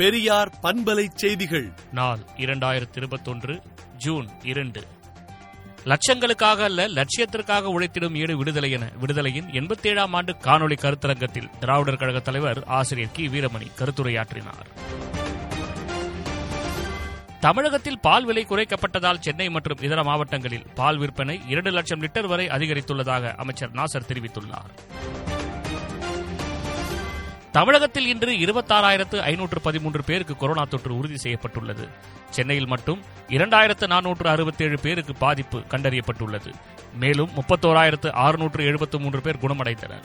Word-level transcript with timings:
பெரியார் 0.00 0.52
பண்பலை 0.62 1.06
செய்திகள். 1.14 1.72
நாள் 1.92 2.18
இரண்டாயிரத்தி 2.36 2.96
இருபத்தொன்று 2.96 3.62
ஜூன் 3.96 4.28
இரண்டு. 4.42 4.84
லட்சங்களுக்காக 5.84 6.62
அல்ல 6.62 6.88
லட்சியத்திற்காக 6.88 7.66
உழைத்திடும் 7.70 8.14
ஈடு 8.14 8.36
விடுதலை 8.36 8.70
என 8.70 8.90
விடுதலையின் 9.00 9.50
எண்பத்தேழாம் 9.50 10.08
ஆண்டு 10.12 10.32
காணொலி 10.32 10.76
கருத்தரங்கத்தில் 10.76 11.58
திராவிடர் 11.60 11.96
கழக 11.96 12.20
தலைவர் 12.20 12.64
ஆசிரியர் 12.64 13.10
கி. 13.12 13.28
வீரமணி 13.28 13.66
கருத்துரையாற்றினார். 13.78 14.68
தமிழகத்தில் 17.40 18.00
பால் 18.00 18.24
விலை 18.24 18.46
குறைக்கப்பட்டதால் 18.48 19.20
சென்னை 19.20 19.50
மற்றும் 19.50 19.78
இதர 19.80 20.02
மாவட்டங்களில் 20.02 20.66
பால் 20.74 20.98
விற்பனை 20.98 21.40
இரண்டு 21.48 21.70
லட்சம் 21.70 22.02
லிட்டர் 22.02 22.26
வரை 22.26 22.46
அதிகரித்துள்ளதாக 22.46 23.34
அமைச்சர் 23.34 23.70
நாசர் 23.70 24.08
தெரிவித்துள்ளார். 24.08 24.72
தமிழகத்தில் 27.52 28.06
இன்று 28.06 28.32
இருபத்தாறாயிரத்து 28.32 29.18
ஐநூற்று 29.20 29.60
பதிமூன்று 29.60 30.04
பேருக்கு 30.04 30.36
கொரோனா 30.36 30.64
தொற்று 30.64 30.96
உறுதி 30.98 31.16
செய்யப்பட்டுள்ளது. 31.16 31.88
சென்னையில் 32.30 32.66
மட்டும் 32.66 33.02
இரண்டாயிரத்து 33.28 33.86
நானூற்று 33.86 34.26
அறுபத்தேழு 34.26 34.80
பேருக்கு 34.80 35.14
பாதிப்பு 35.14 35.58
கண்டறியப்பட்டுள்ளது. 35.58 36.52
மேலும் 36.94 37.30
முப்பத்தோராயிரத்து 37.34 38.10
அறுநூற்று 38.10 38.64
எழுபத்து 38.64 39.00
மூன்று 39.00 39.20
பேர் 39.20 39.36
குணமடைந்தனர். 39.36 40.04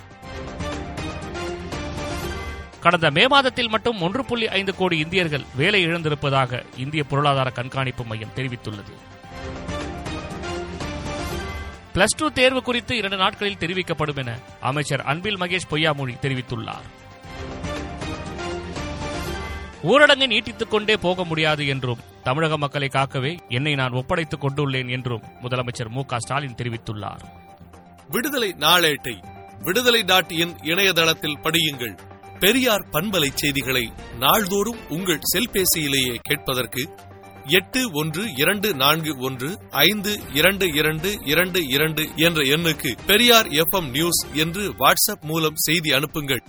கடந்த 2.80 3.12
மே 3.12 3.28
மாதத்தில் 3.28 3.70
மட்டும் 3.70 4.02
ஒன்று 4.02 4.26
புள்ளி 4.26 4.48
ஐந்து 4.48 4.76
கோடி 4.76 4.98
இந்தியர்கள் 4.98 5.46
வேலை 5.56 5.88
இழந்திருப்பதாக 5.88 6.64
இந்திய 6.78 7.04
பொருளாதார 7.04 7.50
கண்காணிப்பு 7.50 8.04
மையம் 8.04 8.36
தெரிவித்துள்ளது. 8.36 8.96
பிளஸ் 11.94 12.18
டூ 12.18 12.30
தேர்வு 12.30 12.64
குறித்து 12.64 12.98
இரண்டு 12.98 13.18
நாட்களில் 13.18 13.58
தெரிவிக்கப்படும் 13.58 14.16
என 14.16 14.40
அமைச்சர் 14.62 15.02
அன்பில் 15.02 15.38
மகேஷ் 15.38 15.72
பொய்யாமொழி 15.72 16.16
தெரிவித்துள்ளார். 16.22 17.04
ஊரடங்கை 19.86 20.28
நீட்டித்துக் 20.28 20.70
கொண்டே 20.70 20.98
போக 20.98 21.24
முடியாது 21.24 21.68
என்றும் 21.68 21.98
தமிழக 22.24 22.58
மக்களை 22.58 22.88
காக்கவே 22.88 23.38
என்னை 23.50 23.76
நான் 23.76 23.92
ஒப்படைத்துக் 23.92 24.46
கொண்டுள்ளேன் 24.46 24.92
என்றும் 24.92 25.24
முதலமைச்சர் 25.42 25.90
மு 25.90 26.02
ஸ்டாலின் 26.18 26.56
தெரிவித்துள்ளார். 26.56 27.24
விடுதலை 28.10 28.56
நாளேட்டை 28.60 29.24
விடுதலை 29.62 30.04
டாட் 30.04 30.32
இன் 30.32 30.56
இணையதளத்தில் 30.62 31.40
படியுங்கள். 31.44 31.98
பெரியார் 32.40 32.88
பண்பலை 32.92 33.30
செய்திகளை 33.34 33.92
நாள்தோறும் 34.20 34.90
உங்கள் 34.90 35.22
செல்பேசியிலேயே 35.36 36.16
கேட்பதற்கு 36.22 36.96
எட்டு 37.46 37.92
ஒன்று 37.92 38.34
இரண்டு 38.36 38.74
நான்கு 38.74 39.18
ஒன்று 39.20 39.60
ஐந்து 39.70 40.20
இரண்டு 40.34 40.68
இரண்டு 40.74 41.18
இரண்டு 41.26 41.66
இரண்டு 41.66 42.08
என்ற 42.16 42.42
எண்ணுக்கு 42.42 42.98
பெரியார் 43.06 43.48
எஃப் 43.48 43.82
நியூஸ் 43.82 44.26
என்று 44.34 44.72
வாட்ஸ்அப் 44.72 45.22
மூலம் 45.22 45.56
செய்தி 45.56 45.92
அனுப்புங்கள். 45.92 46.44